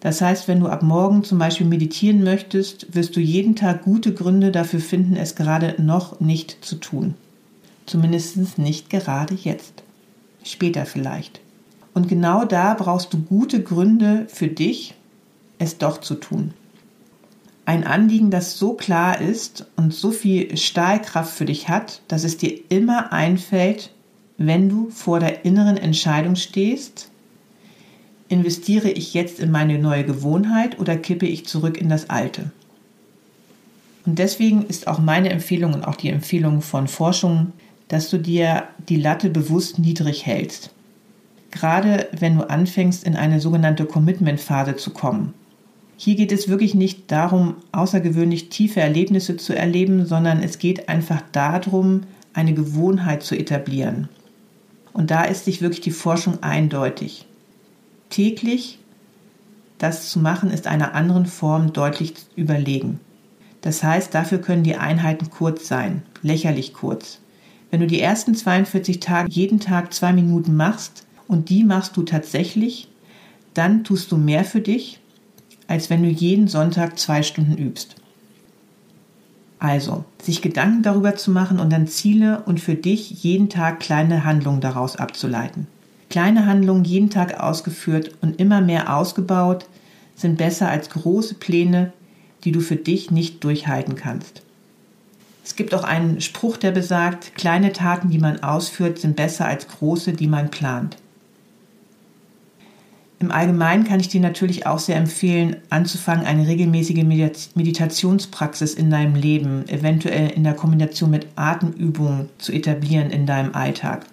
Das 0.02 0.20
heißt, 0.20 0.48
wenn 0.48 0.60
du 0.60 0.68
ab 0.68 0.82
morgen 0.82 1.24
zum 1.24 1.38
Beispiel 1.38 1.68
meditieren 1.68 2.24
möchtest, 2.24 2.94
wirst 2.96 3.16
du 3.16 3.20
jeden 3.20 3.56
Tag 3.56 3.84
gute 3.84 4.14
Gründe 4.14 4.52
dafür 4.52 4.80
finden, 4.80 5.16
es 5.16 5.36
gerade 5.36 5.76
noch 5.82 6.20
nicht 6.20 6.58
zu 6.62 6.76
tun. 6.76 7.14
Zumindest 7.86 8.58
nicht 8.58 8.90
gerade 8.90 9.36
jetzt. 9.36 9.84
Später 10.44 10.86
vielleicht. 10.86 11.40
Und 11.94 12.08
genau 12.08 12.46
da 12.46 12.74
brauchst 12.74 13.14
du 13.14 13.20
gute 13.20 13.62
Gründe 13.62 14.26
für 14.28 14.48
dich, 14.48 14.96
es 15.60 15.78
doch 15.78 16.00
zu 16.00 16.16
tun. 16.16 16.54
Ein 17.66 17.86
Anliegen, 17.86 18.32
das 18.32 18.58
so 18.58 18.74
klar 18.74 19.22
ist 19.22 19.68
und 19.76 19.94
so 19.94 20.12
viel 20.12 20.58
Stahlkraft 20.58 21.34
für 21.34 21.46
dich 21.46 21.70
hat, 21.70 22.02
dass 22.08 22.24
es 22.24 22.38
dir 22.38 22.60
immer 22.70 23.14
einfällt, 23.14 23.92
wenn 24.38 24.70
du 24.70 24.90
vor 24.90 25.20
der 25.20 25.46
inneren 25.46 25.78
Entscheidung 25.78 26.36
stehst, 26.36 27.10
investiere 28.30 28.90
ich 28.90 29.14
jetzt 29.14 29.40
in 29.40 29.52
meine 29.52 29.78
neue 29.78 30.06
Gewohnheit 30.06 30.80
oder 30.80 30.98
kippe 30.98 31.28
ich 31.28 31.46
zurück 31.46 31.80
in 31.80 31.90
das 31.90 32.10
Alte? 32.10 32.52
Und 34.06 34.18
deswegen 34.18 34.64
ist 34.64 34.88
auch 34.88 35.00
meine 35.00 35.30
Empfehlung 35.30 35.74
und 35.74 35.84
auch 35.84 35.96
die 35.96 36.10
Empfehlung 36.10 36.62
von 36.62 36.88
Forschung, 36.88 37.52
dass 37.88 38.10
du 38.10 38.18
dir 38.18 38.64
die 38.90 38.96
Latte 38.96 39.30
bewusst 39.30 39.78
niedrig 39.78 40.26
hältst. 40.26 40.72
Gerade 41.52 42.08
wenn 42.12 42.38
du 42.38 42.50
anfängst, 42.50 43.04
in 43.04 43.16
eine 43.16 43.42
sogenannte 43.42 43.86
Commitment-Phase 43.86 44.78
zu 44.78 44.92
kommen. 44.92 45.34
Hier 46.04 46.16
geht 46.16 46.32
es 46.32 46.48
wirklich 46.48 46.74
nicht 46.74 47.12
darum, 47.12 47.58
außergewöhnlich 47.74 48.50
tiefe 48.50 48.82
Erlebnisse 48.82 49.38
zu 49.38 49.56
erleben, 49.56 50.08
sondern 50.08 50.42
es 50.42 50.58
geht 50.58 50.90
einfach 50.90 51.22
darum, 51.32 52.02
eine 52.34 52.56
Gewohnheit 52.56 53.22
zu 53.22 53.36
etablieren. 53.36 54.10
Und 54.94 55.12
da 55.12 55.26
ist 55.26 55.46
sich 55.46 55.62
wirklich 55.62 55.82
die 55.82 55.92
Forschung 55.92 56.42
eindeutig 56.42 57.28
täglich 58.10 58.80
das 59.78 60.10
zu 60.10 60.18
machen, 60.18 60.50
ist 60.50 60.66
einer 60.66 60.96
anderen 60.96 61.28
Form 61.28 61.72
deutlich 61.72 62.16
überlegen. 62.36 63.00
Das 63.62 63.84
heißt, 63.84 64.16
dafür 64.16 64.40
können 64.40 64.64
die 64.64 64.78
Einheiten 64.78 65.30
kurz 65.30 65.68
sein, 65.68 66.02
lächerlich 66.24 66.74
kurz. 66.74 67.20
Wenn 67.70 67.80
du 67.80 67.86
die 67.86 68.02
ersten 68.02 68.34
42 68.34 69.02
Tage 69.02 69.30
jeden 69.30 69.60
Tag 69.60 69.94
zwei 69.94 70.14
Minuten 70.14 70.56
machst 70.56 71.06
und 71.28 71.50
die 71.50 71.64
machst 71.64 71.96
du 71.96 72.02
tatsächlich, 72.02 72.88
dann 73.54 73.84
tust 73.84 74.12
du 74.12 74.18
mehr 74.18 74.44
für 74.44 74.62
dich, 74.62 75.01
als 75.72 75.90
wenn 75.90 76.04
du 76.04 76.10
jeden 76.10 76.50
Sonntag 76.50 77.00
zwei 77.00 77.24
Stunden 77.24 77.58
übst. 77.58 77.96
Also, 79.58 80.04
sich 80.22 80.42
Gedanken 80.42 80.84
darüber 80.84 81.16
zu 81.16 81.32
machen 81.32 81.60
und 81.60 81.72
dann 81.72 81.88
Ziele 81.88 82.44
und 82.46 82.60
für 82.60 82.76
dich 82.76 83.24
jeden 83.24 83.48
Tag 83.48 83.80
kleine 83.80 84.26
Handlungen 84.26 84.60
daraus 84.60 84.98
abzuleiten. 84.98 85.68
Kleine 86.10 86.46
Handlungen 86.46 86.84
jeden 86.84 87.10
Tag 87.10 87.40
ausgeführt 87.40 88.12
und 88.22 88.38
immer 88.38 88.60
mehr 88.60 88.94
ausgebaut 88.98 89.66
sind 90.14 90.38
besser 90.38 90.68
als 90.68 90.90
große 90.90 91.36
Pläne, 91.36 91.94
die 92.44 92.52
du 92.52 92.60
für 92.60 92.76
dich 92.76 93.10
nicht 93.10 93.42
durchhalten 93.46 93.96
kannst. 93.96 94.42
Es 95.46 95.56
gibt 95.56 95.74
auch 95.74 95.86
einen 95.86 96.20
Spruch, 96.20 96.58
der 96.58 96.72
besagt, 96.72 97.36
kleine 97.36 97.72
Taten, 97.72 98.10
die 98.10 98.20
man 98.20 98.44
ausführt, 98.44 99.00
sind 99.00 99.16
besser 99.16 99.46
als 99.46 99.70
große, 99.70 100.12
die 100.12 100.28
man 100.28 100.52
plant. 100.52 100.98
Im 103.22 103.30
Allgemeinen 103.30 103.84
kann 103.84 104.00
ich 104.00 104.08
dir 104.08 104.20
natürlich 104.20 104.66
auch 104.66 104.80
sehr 104.80 104.96
empfehlen, 104.96 105.58
anzufangen, 105.70 106.26
eine 106.26 106.48
regelmäßige 106.48 107.04
Meditationspraxis 107.54 108.74
in 108.74 108.90
deinem 108.90 109.14
Leben, 109.14 109.70
eventuell 109.70 110.32
in 110.32 110.44
der 110.44 110.56
Kombination 110.56 111.12
mit 111.12 111.28
Atemübungen 111.36 112.30
zu 112.40 112.52
etablieren 112.52 113.12
in 113.12 113.28
deinem 113.28 113.54
Alltag. 113.54 114.08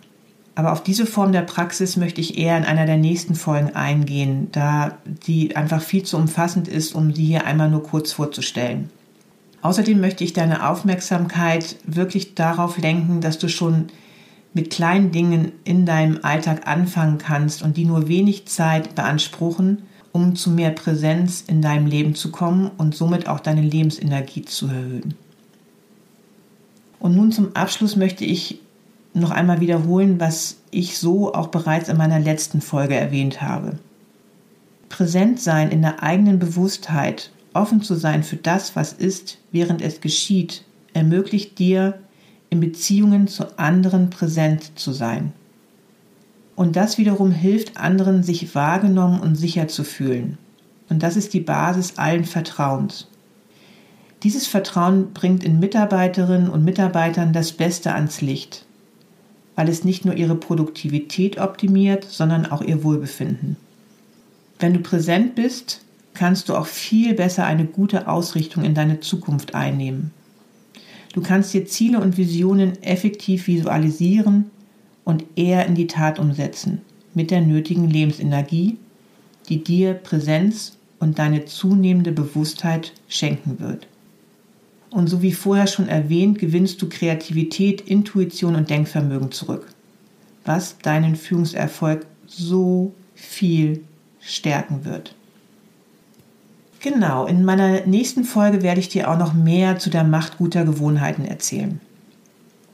Aber 0.57 0.73
auf 0.73 0.83
diese 0.83 1.07
Form 1.07 1.33
der 1.33 1.41
Praxis 1.41 1.97
möchte 1.97 2.21
ich 2.21 2.37
eher 2.37 2.59
in 2.59 2.65
einer 2.65 2.85
der 2.85 2.99
nächsten 2.99 3.35
Folgen 3.35 3.75
eingehen, 3.75 4.49
da 4.53 4.99
die 5.27 5.57
einfach 5.57 5.81
viel 5.81 6.03
zu 6.03 6.19
umfassend 6.19 6.69
ist, 6.69 6.95
um 6.95 7.15
die 7.15 7.25
hier 7.25 7.47
einmal 7.47 7.71
nur 7.71 7.85
kurz 7.85 8.13
vorzustellen. 8.13 8.91
Außerdem 9.63 9.99
möchte 9.99 10.23
ich 10.23 10.35
deine 10.35 10.69
Aufmerksamkeit 10.69 11.77
wirklich 11.87 12.35
darauf 12.35 12.77
lenken, 12.77 13.23
dass 13.23 13.39
du 13.39 13.49
schon 13.49 13.87
mit 14.55 14.71
kleinen 14.71 15.13
Dingen 15.13 15.53
in 15.65 15.87
deinem 15.87 16.21
Alltag 16.23 16.67
anfangen 16.67 17.19
kannst 17.19 17.63
und 17.63 17.77
die 17.77 17.85
nur 17.85 18.09
wenig 18.09 18.47
Zeit 18.47 18.95
beanspruchen, 18.95 19.83
um 20.13 20.37
zu 20.37 20.51
mehr 20.51 20.71
Präsenz 20.71 21.45
in 21.47 21.63
deinem 21.63 21.87
Leben 21.87 22.15
zu 22.15 22.31
kommen 22.31 22.71
und 22.79 22.95
somit 22.95 23.29
auch 23.29 23.41
deine 23.41 23.63
Lebensenergie 23.63 24.43
zu 24.43 24.67
erhöhen. 24.67 25.15
Und 26.99 27.15
nun 27.15 27.31
zum 27.31 27.55
Abschluss 27.55 27.97
möchte 27.97 28.25
ich 28.25 28.61
noch 29.15 29.31
einmal 29.31 29.61
wiederholen, 29.61 30.19
was 30.21 30.57
ich 30.71 30.99
so 30.99 31.33
auch 31.35 31.49
bereits 31.49 31.89
in 31.89 31.97
meiner 31.97 32.19
letzten 32.19 32.61
Folge 32.61 32.95
erwähnt 32.95 33.41
habe. 33.41 33.79
Präsent 34.89 35.41
sein 35.41 35.71
in 35.71 35.83
der 35.83 36.03
eigenen 36.03 36.39
Bewusstheit, 36.39 37.31
offen 37.55 37.83
zu 37.83 37.95
sein 37.95 38.23
für 38.23 38.37
das, 38.37 38.77
was 38.77 38.93
ist, 38.93 39.39
während 39.53 39.83
es 39.83 40.01
geschieht, 40.01 40.65
ermöglicht 40.93 41.59
dir, 41.59 41.99
in 42.51 42.61
Beziehungen 42.61 43.29
zu 43.29 43.59
anderen 43.59 44.11
präsent 44.11 44.79
zu 44.79 44.93
sein. 44.93 45.33
Und 46.57 46.77
das 46.77 46.99
wiederum 46.99 47.31
hilft 47.31 47.77
anderen, 47.77 48.23
sich 48.23 48.55
wahrgenommen 48.55 49.21
und 49.21 49.37
sicher 49.37 49.69
zu 49.69 49.85
fühlen. 49.85 50.39
Und 50.89 51.03
das 51.03 51.17
ist 51.17 51.35
die 51.35 51.41
Basis 51.41 51.99
allen 51.99 52.25
Vertrauens. 52.25 53.07
Dieses 54.23 54.49
Vertrauen 54.49 55.13
bringt 55.13 55.45
in 55.45 55.61
Mitarbeiterinnen 55.61 56.51
und 56.51 56.65
Mitarbeitern 56.65 57.33
das 57.33 57.53
Beste 57.53 57.95
ans 57.95 58.21
Licht, 58.21 58.65
weil 59.55 59.69
es 59.69 59.85
nicht 59.85 60.05
nur 60.05 60.17
ihre 60.17 60.35
Produktivität 60.35 61.39
optimiert, 61.39 62.05
sondern 62.05 62.47
auch 62.47 62.63
ihr 62.63 62.83
Wohlbefinden. 62.83 63.57
Wenn 64.59 64.75
du 64.75 64.81
präsent 64.81 65.37
bist, 65.37 65.83
kannst 66.15 66.49
du 66.49 66.57
auch 66.57 66.67
viel 66.67 67.15
besser 67.15 67.45
eine 67.45 67.65
gute 67.65 68.09
Ausrichtung 68.09 68.65
in 68.65 68.75
deine 68.75 68.99
Zukunft 68.99 69.55
einnehmen. 69.55 70.11
Du 71.19 71.25
kannst 71.25 71.53
dir 71.53 71.67
Ziele 71.67 72.01
und 72.01 72.17
Visionen 72.17 72.81
effektiv 72.81 73.49
visualisieren 73.49 74.53
und 75.03 75.25
eher 75.35 75.67
in 75.67 75.75
die 75.75 75.89
Tat 75.89 76.21
umsetzen, 76.21 76.83
mit 77.13 77.33
der 77.33 77.41
nötigen 77.41 77.91
Lebensenergie, 77.91 78.79
die 79.49 79.65
dir 79.65 79.95
Präsenz 79.95 80.79
und 81.01 81.19
deine 81.19 81.45
zunehmende 81.45 82.13
Bewusstheit 82.13 82.93
schenken 83.09 83.59
wird. 83.59 83.89
Und 84.91 85.09
so 85.09 85.21
wie 85.21 85.33
vorher 85.33 85.67
schon 85.67 85.89
erwähnt, 85.89 86.39
gewinnst 86.39 86.81
du 86.83 86.89
Kreativität, 86.89 87.81
Intuition 87.81 88.55
und 88.55 88.71
Denkvermögen 88.71 89.33
zurück, 89.33 89.67
was 90.45 90.79
deinen 90.79 91.17
Führungserfolg 91.17 92.07
so 92.29 92.93
viel 93.17 93.83
stärken 94.21 94.85
wird. 94.85 95.17
Genau, 96.81 97.27
in 97.27 97.45
meiner 97.45 97.87
nächsten 97.87 98.25
Folge 98.25 98.63
werde 98.63 98.81
ich 98.81 98.89
dir 98.89 99.11
auch 99.11 99.19
noch 99.19 99.35
mehr 99.35 99.79
zu 99.79 99.91
der 99.91 100.05
Macht 100.05 100.39
guter 100.39 100.65
Gewohnheiten 100.65 101.25
erzählen. 101.25 101.81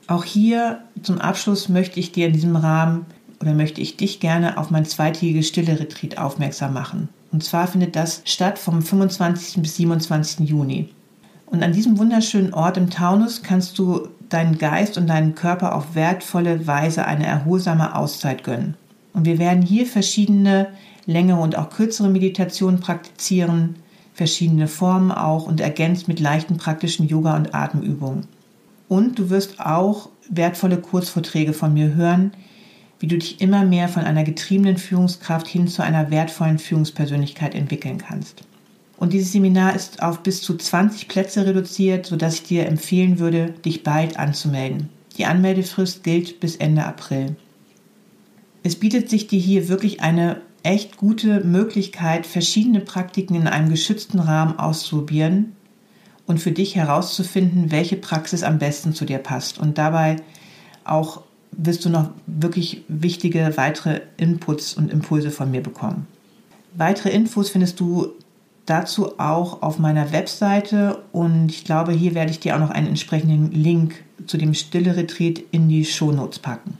Auch 0.07 0.23
hier 0.23 0.81
zum 1.01 1.19
Abschluss 1.19 1.69
möchte 1.69 1.99
ich 1.99 2.11
dir 2.11 2.27
in 2.27 2.33
diesem 2.33 2.55
Rahmen 2.55 3.07
oder 3.41 3.53
möchte 3.53 3.81
ich 3.81 3.97
dich 3.97 4.19
gerne 4.19 4.57
auf 4.57 4.69
mein 4.69 4.85
zweitägiges 4.85 5.47
Stille-Retreat 5.47 6.19
aufmerksam 6.19 6.73
machen. 6.73 7.09
Und 7.31 7.43
zwar 7.43 7.67
findet 7.67 7.95
das 7.95 8.21
statt 8.25 8.59
vom 8.59 8.81
25. 8.81 9.61
bis 9.61 9.75
27. 9.77 10.47
Juni. 10.47 10.89
Und 11.47 11.63
an 11.63 11.73
diesem 11.73 11.97
wunderschönen 11.97 12.53
Ort 12.53 12.77
im 12.77 12.89
Taunus 12.89 13.41
kannst 13.41 13.77
du 13.79 14.07
deinen 14.29 14.57
Geist 14.57 14.97
und 14.97 15.07
deinen 15.07 15.35
Körper 15.35 15.75
auf 15.75 15.95
wertvolle 15.95 16.67
Weise 16.67 17.05
eine 17.05 17.25
erholsame 17.25 17.95
Auszeit 17.95 18.43
gönnen. 18.43 18.75
Und 19.13 19.25
wir 19.25 19.39
werden 19.39 19.63
hier 19.63 19.85
verschiedene 19.85 20.67
längere 21.05 21.39
und 21.39 21.57
auch 21.57 21.69
kürzere 21.69 22.09
Meditationen 22.09 22.79
praktizieren, 22.79 23.75
verschiedene 24.15 24.67
Formen 24.67 25.11
auch 25.11 25.45
und 25.45 25.59
ergänzt 25.59 26.07
mit 26.07 26.19
leichten 26.19 26.57
praktischen 26.57 27.07
Yoga- 27.07 27.35
und 27.35 27.53
Atemübungen. 27.53 28.27
Und 28.87 29.19
du 29.19 29.29
wirst 29.29 29.59
auch 29.59 30.09
wertvolle 30.29 30.77
Kurzvorträge 30.77 31.53
von 31.53 31.73
mir 31.73 31.93
hören, 31.93 32.31
wie 32.99 33.07
du 33.07 33.17
dich 33.17 33.41
immer 33.41 33.65
mehr 33.65 33.89
von 33.89 34.03
einer 34.03 34.23
getriebenen 34.23 34.77
Führungskraft 34.77 35.47
hin 35.47 35.67
zu 35.67 35.83
einer 35.83 36.09
wertvollen 36.11 36.59
Führungspersönlichkeit 36.59 37.53
entwickeln 37.53 37.97
kannst. 37.97 38.43
Und 38.97 39.11
dieses 39.11 39.33
Seminar 39.33 39.75
ist 39.75 40.01
auf 40.01 40.23
bis 40.23 40.41
zu 40.41 40.55
20 40.55 41.09
Plätze 41.09 41.45
reduziert, 41.45 42.05
sodass 42.05 42.35
ich 42.35 42.43
dir 42.43 42.65
empfehlen 42.67 43.19
würde, 43.19 43.49
dich 43.65 43.83
bald 43.83 44.17
anzumelden. 44.17 44.89
Die 45.17 45.25
Anmeldefrist 45.25 46.03
gilt 46.03 46.39
bis 46.39 46.55
Ende 46.55 46.85
April. 46.85 47.35
Es 48.63 48.77
bietet 48.77 49.09
sich 49.09 49.27
dir 49.27 49.39
hier 49.39 49.67
wirklich 49.67 50.01
eine 50.01 50.41
echt 50.65 50.97
gute 50.97 51.41
Möglichkeit, 51.41 52.25
verschiedene 52.25 52.79
Praktiken 52.79 53.35
in 53.35 53.47
einem 53.47 53.69
geschützten 53.69 54.19
Rahmen 54.19 54.57
auszuprobieren 54.57 55.55
und 56.25 56.39
für 56.39 56.51
dich 56.51 56.75
herauszufinden, 56.75 57.71
welche 57.71 57.95
Praxis 57.95 58.43
am 58.43 58.57
besten 58.57 58.93
zu 58.93 59.05
dir 59.05 59.19
passt. 59.19 59.59
Und 59.59 59.77
dabei 59.77 60.17
auch 60.83 61.21
wirst 61.51 61.85
du 61.85 61.89
noch 61.89 62.09
wirklich 62.25 62.83
wichtige 62.87 63.53
weitere 63.55 64.01
Inputs 64.17 64.73
und 64.73 64.91
Impulse 64.91 65.31
von 65.31 65.51
mir 65.51 65.61
bekommen. 65.61 66.07
Weitere 66.73 67.09
Infos 67.09 67.49
findest 67.49 67.79
du 67.79 68.09
dazu 68.65 69.19
auch 69.19 69.61
auf 69.61 69.77
meiner 69.77 70.11
Webseite 70.11 71.03
und 71.11 71.49
ich 71.49 71.63
glaube, 71.63 71.93
hier 71.93 72.15
werde 72.15 72.31
ich 72.31 72.39
dir 72.39 72.55
auch 72.55 72.59
noch 72.59 72.71
einen 72.71 72.87
entsprechenden 72.87 73.51
Link 73.51 74.03
zu 74.25 74.37
dem 74.37 74.55
Stille 74.55 74.97
Retreat 74.97 75.41
in 75.51 75.69
die 75.69 75.85
Shownotes 75.85 76.39
packen. 76.39 76.77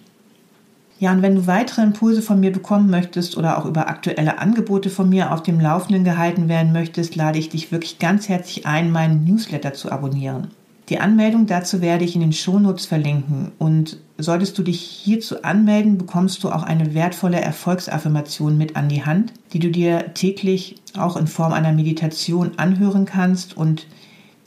Ja, 0.97 1.12
und 1.12 1.21
wenn 1.21 1.36
du 1.36 1.45
weitere 1.45 1.81
Impulse 1.81 2.21
von 2.21 2.39
mir 2.39 2.53
bekommen 2.53 2.89
möchtest 2.89 3.36
oder 3.36 3.58
auch 3.58 3.65
über 3.65 3.89
aktuelle 3.89 4.39
Angebote 4.39 4.89
von 4.89 5.10
mir 5.10 5.34
auf 5.34 5.43
dem 5.43 5.60
Laufenden 5.60 6.05
gehalten 6.05 6.47
werden 6.47 6.71
möchtest, 6.71 7.17
lade 7.17 7.38
ich 7.38 7.49
dich 7.49 7.71
wirklich 7.71 7.99
ganz 7.99 8.29
herzlich 8.29 8.65
ein, 8.65 8.91
meinen 8.91 9.25
Newsletter 9.25 9.73
zu 9.73 9.91
abonnieren. 9.91 10.51
Die 10.88 10.99
Anmeldung 10.99 11.47
dazu 11.47 11.81
werde 11.81 12.05
ich 12.05 12.15
in 12.15 12.21
den 12.21 12.31
Shownotes 12.31 12.86
verlinken 12.86 13.51
und 13.58 13.97
solltest 14.17 14.58
du 14.58 14.63
dich 14.63 14.79
hierzu 14.79 15.41
anmelden, 15.41 15.97
bekommst 15.97 16.43
du 16.43 16.49
auch 16.49 16.63
eine 16.63 16.93
wertvolle 16.93 17.41
Erfolgsaffirmation 17.41 18.58
mit 18.58 18.75
an 18.75 18.88
die 18.88 19.03
Hand, 19.03 19.34
die 19.51 19.60
du 19.60 19.71
dir 19.71 20.13
täglich 20.13 20.75
auch 20.95 21.17
in 21.17 21.27
Form 21.27 21.53
einer 21.53 21.73
Meditation 21.73 22.51
anhören 22.58 23.05
kannst 23.05 23.58
und 23.58 23.88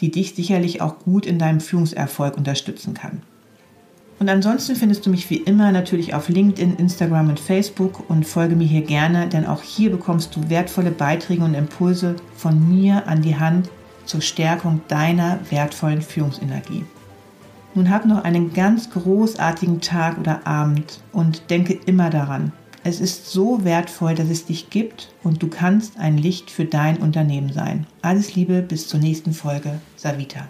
die 0.00 0.12
dich 0.12 0.34
sicherlich 0.36 0.80
auch 0.80 1.00
gut 1.00 1.26
in 1.26 1.40
deinem 1.40 1.60
Führungserfolg 1.60 2.36
unterstützen 2.36 2.94
kann. 2.94 3.22
Und 4.18 4.28
ansonsten 4.28 4.74
findest 4.74 5.06
du 5.06 5.10
mich 5.10 5.30
wie 5.30 5.36
immer 5.36 5.70
natürlich 5.70 6.12
auf 6.12 6.28
LinkedIn, 6.28 6.76
Instagram 6.76 7.28
und 7.28 7.38
Facebook 7.38 8.10
und 8.10 8.26
folge 8.26 8.56
mir 8.56 8.66
hier 8.66 8.82
gerne, 8.82 9.28
denn 9.28 9.46
auch 9.46 9.62
hier 9.62 9.90
bekommst 9.90 10.34
du 10.34 10.50
wertvolle 10.50 10.90
Beiträge 10.90 11.44
und 11.44 11.54
Impulse 11.54 12.16
von 12.34 12.68
mir 12.68 13.06
an 13.06 13.22
die 13.22 13.36
Hand 13.36 13.70
zur 14.06 14.20
Stärkung 14.20 14.80
deiner 14.88 15.38
wertvollen 15.50 16.02
Führungsenergie. 16.02 16.84
Nun 17.74 17.90
hab 17.90 18.06
noch 18.06 18.24
einen 18.24 18.52
ganz 18.52 18.90
großartigen 18.90 19.80
Tag 19.80 20.18
oder 20.18 20.46
Abend 20.46 21.00
und 21.12 21.50
denke 21.50 21.78
immer 21.86 22.10
daran, 22.10 22.52
es 22.82 23.00
ist 23.00 23.30
so 23.30 23.64
wertvoll, 23.64 24.14
dass 24.14 24.30
es 24.30 24.46
dich 24.46 24.70
gibt 24.70 25.12
und 25.22 25.42
du 25.42 25.48
kannst 25.48 25.98
ein 25.98 26.16
Licht 26.16 26.50
für 26.50 26.64
dein 26.64 26.96
Unternehmen 26.96 27.52
sein. 27.52 27.86
Alles 28.02 28.34
Liebe, 28.34 28.62
bis 28.62 28.88
zur 28.88 28.98
nächsten 28.98 29.32
Folge. 29.32 29.78
Savita. 29.96 30.48